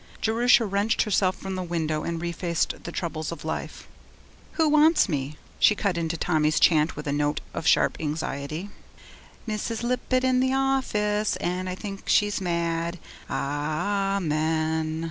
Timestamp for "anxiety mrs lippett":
7.99-10.23